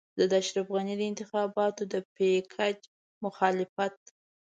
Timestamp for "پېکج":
2.15-2.77